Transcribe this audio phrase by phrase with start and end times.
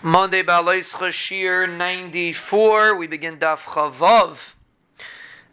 [0.00, 2.94] Monday Balais Chashir 94.
[2.94, 4.52] We begin Daf Chavav.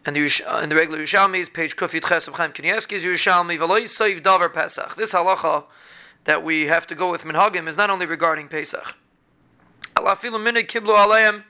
[0.04, 3.58] And the, uh, in the regular Yerushalmi is page Kufit Ches of Chaim Kanievsky's Yerushalmi.
[3.58, 4.94] V'loy Seiv Davar Pesach.
[4.94, 5.64] This halacha
[6.26, 8.94] that we have to go with Minhagim is not only regarding Pesach.
[9.96, 11.42] Alafilu minig kiblu aleim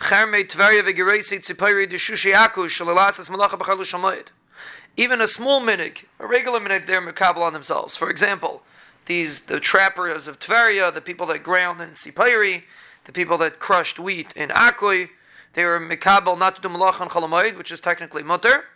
[0.00, 4.30] charmei tvarya v'gereisi tzipayri d'shushi akush shalalasas malacha b'chalu shamayit.
[4.96, 7.94] Even a small minig, a regular minig, they're makabel on themselves.
[7.94, 8.64] For example,
[9.10, 12.62] these the trappers of Tveria, the people that ground in Sipayri,
[13.06, 15.08] the people that crushed wheat in Akoi,
[15.54, 18.66] they were mikabel not to do malach chalamoid, which is technically mutter.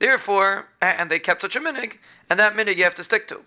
[0.00, 3.42] Therefore, and they kept such a minig, and that minig you have to stick to.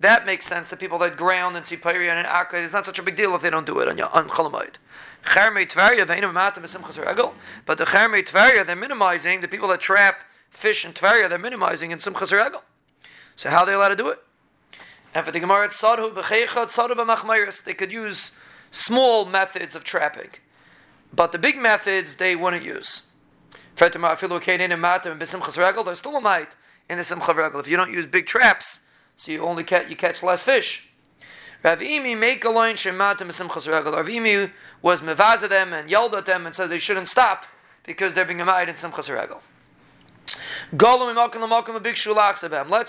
[0.00, 0.68] That makes sense.
[0.68, 3.34] The people that ground in Sipayri and in Akoi, it's not such a big deal
[3.34, 4.74] if they don't do it on, on chalamoid.
[7.66, 10.22] But the Chermei Tveria, they're minimizing the people that trap
[10.52, 12.62] fish and Tveria, they're minimizing in Simchas Regel.
[13.34, 14.22] So how are they allowed to do it?
[15.14, 17.64] And for the Gemara, it's Sadhu b'cheicha, Sadhu b'machmayris.
[17.64, 18.32] They could use
[18.70, 20.30] small methods of trapping.
[21.12, 23.02] But the big methods, they wouldn't use.
[23.74, 24.04] There's still
[26.16, 26.56] a might
[26.88, 27.60] in the Simcha Regel.
[27.60, 28.80] If you don't use big traps,
[29.16, 30.88] so you only catch, you catch less fish.
[31.62, 33.92] Rav Imi make a line shematim b'simchas regel.
[33.92, 34.50] Rav Imi
[34.80, 37.44] was mevaza them and yelled at them and said they shouldn't stop
[37.84, 39.40] because they're being a in simchas regel.
[40.72, 40.92] Let's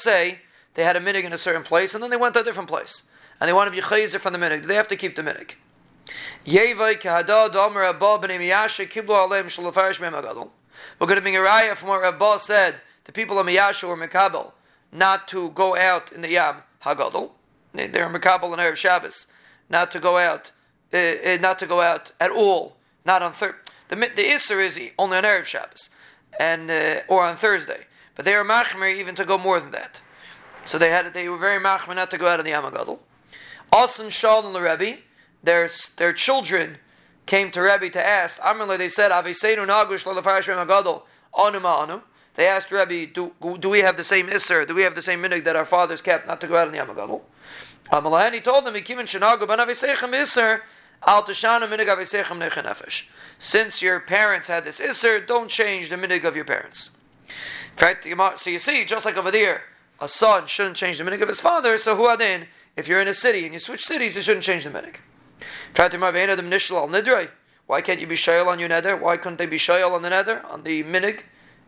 [0.03, 0.39] say
[0.73, 2.69] they had a minig in a certain place and then they went to a different
[2.69, 3.03] place.
[3.39, 4.61] And they want to be chazer from the minig.
[4.61, 5.55] Do they have to keep the minig?
[6.45, 6.75] We're
[11.07, 12.75] going to bring a raya from what Rabbah said.
[13.03, 14.53] The people of Miyasha were Mekabel
[14.91, 17.31] not to go out in the Yam Hagadol.
[17.73, 19.27] They're Mekabel and Erev Shabbos.
[19.69, 20.51] Not to go out,
[20.93, 22.77] uh, not to go out at all.
[23.05, 23.55] Not on third.
[23.89, 25.89] The, the Isser is only on Erev Shabbos
[26.39, 27.85] and uh, or on Thursday.
[28.15, 30.01] But they were machmer even to go more than that.
[30.65, 32.99] So they had they were very machmer not to go out of the Yamagadol.
[33.73, 34.99] Asan Shal and the Rebbe,
[35.43, 35.67] their
[35.97, 36.77] their children
[37.25, 38.39] came to Rebbe to ask.
[38.41, 42.01] Amrle they said Aviseinu Nagush Lalafarish Magadol Anuma Anu.
[42.35, 44.67] They asked Rebbe, do, do we have the same Isser?
[44.67, 46.73] Do we have the same minig that our fathers kept not to go out in
[46.73, 47.21] the Yamagadol?
[47.91, 50.61] Amalahani told them, Ikimin Shanagu Ben Avisechem Isser.
[53.39, 56.91] Since your parents had this Isser, don't change the minig of your parents.
[57.27, 58.05] In fact,
[58.39, 59.63] so you see, just like over there,
[59.99, 63.07] a son shouldn't change the minig of his father, so who adin, if you're in
[63.07, 64.97] a city and you switch cities, you shouldn't change the minig.
[67.65, 68.97] Why can't you be shayal on your nether?
[68.97, 71.21] Why couldn't they be shayal on the nether, on the minig,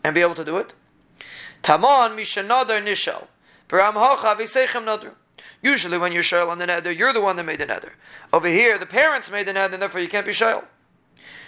[0.03, 0.73] and be able to do it?
[1.61, 3.27] Taman mishanadar nishal.
[5.65, 7.93] Usually, when you're shayl on the nether, you're the one that made the nether.
[8.31, 10.63] Over here, the parents made the nether, and therefore you can't be shayl.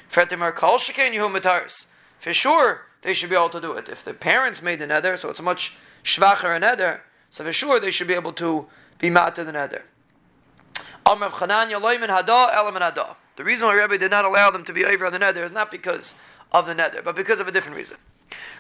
[0.10, 0.26] For
[2.34, 3.90] sure, they should be able to do it.
[3.90, 7.80] If the parents made the nether, so it's much shvacher a nether, so for sure
[7.80, 8.66] they should be able to
[8.98, 9.84] be mat to the nether.
[11.06, 11.30] The
[13.44, 15.70] reason why Rebbe did not allow them to be over on the nether is not
[15.70, 16.16] because
[16.52, 17.98] of the nether, but because of a different reason.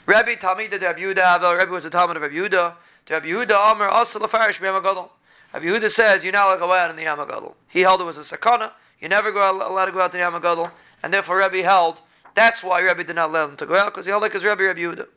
[0.05, 2.73] Rebbe Talmid de Rabbi Yehuda, Rebbe was a Talmud of Rabbi Yehuda.
[3.09, 5.09] Rabbi Yehuda Amr also lefarish b'yamagadol.
[5.53, 7.53] Rabbi Yehuda says you're not allowed to go out in the Yamagadol.
[7.67, 8.71] He held it was a sakana.
[8.99, 10.71] You never allowed to go out in the Yamagadol,
[11.03, 12.01] and therefore Rabbi held.
[12.35, 14.45] That's why Rabbi did not allow them to go out because he held like his
[14.45, 15.07] Rebbe Rabbi Yehuda.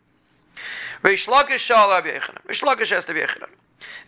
[1.03, 2.43] Reish Lakish shal Rabbi Yechanan.
[2.47, 3.49] Reish Lakish to be Yechanan.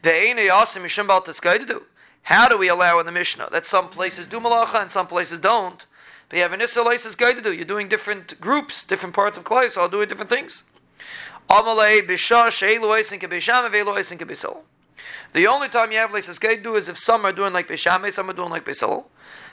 [0.02, 1.82] Ve'ene yasim mishum bal do.
[2.22, 5.40] How do we allow in the Mishnah that some places do malacha and some places
[5.40, 5.86] don't?
[6.32, 7.52] But you have an Israelites guide to do.
[7.52, 10.62] You're doing different groups, different parts of Klai, so all doing different things.
[11.46, 11.54] The
[15.46, 18.08] only time you have Leisis to do is if some are doing like Beis Shammai,
[18.08, 19.10] some are doing like Beis Hillel.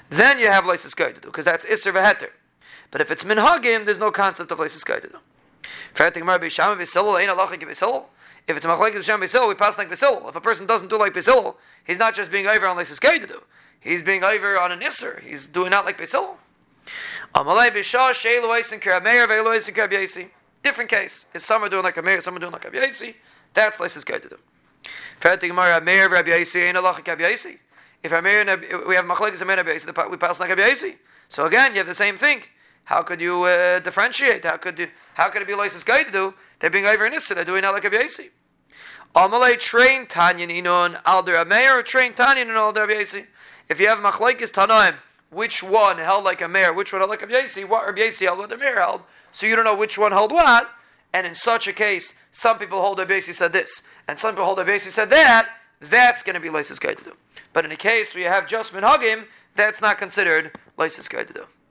[0.10, 2.30] Then you have Gay to do, because that's Isser Veheter.
[2.92, 4.70] But if it's Minhagim, there's no concept of Gay
[5.02, 5.18] to do.
[5.94, 6.94] If it's Machlek Bisham Beis
[9.34, 10.30] Hillel, we pass like Beis Hillel.
[10.30, 13.20] If a person doesn't do like Beis Hillel, he's not just being over on Gay
[13.20, 13.42] to do.
[13.82, 15.22] He's being over on an Isser.
[15.22, 16.38] He's doing not like Beis Hillel.
[20.62, 21.26] Different case.
[21.34, 23.16] If some are doing like a Meir, some are doing like a Yaisi,
[23.54, 24.38] that's Leisis Gay to do.
[28.02, 28.46] If a Meir,
[28.88, 30.96] we have machlekes and Rabbi we pass like a Yaisi.
[31.30, 32.42] So again, you have the same thing.
[32.86, 34.44] How could you uh, differentiate?
[34.46, 36.34] How could you, how could it be Leisis guy to do?
[36.60, 38.32] They're being over in Issa, they're doing that like Rabbi Yaisi.
[39.16, 43.28] Amalei train Tanyan Inon Alder Meir, train Tanyan Alder Rabbi Yaisi.
[43.70, 44.96] If you have machlekes Tanaim,
[45.30, 48.26] which one held like a Meir, which one held like a Yaisi, what Rabbi Yaisi
[48.26, 50.70] held, what the Meir held, so you don't know which one held what,
[51.14, 54.46] and in such a case, some people hold Rabbi Yaisi said this, and some people
[54.46, 55.50] hold Rabbi Yaisi said that,
[55.80, 57.14] that's going to be Lysis do.
[57.54, 61.46] But in a case where you have just Minhagim, that's not considered Lysis do.